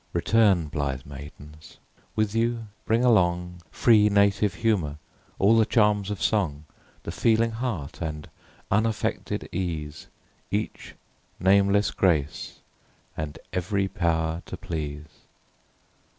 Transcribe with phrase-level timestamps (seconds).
[0.13, 1.77] Return, blithe maidens;
[2.15, 4.97] with you bring along Free, native humour;
[5.37, 6.65] all the charms of song;
[7.03, 8.27] The feeling heart, and
[8.71, 10.07] unaffected ease;
[10.49, 10.95] Each
[11.39, 12.61] nameless grace,
[13.15, 15.05] and ev'ry power to please.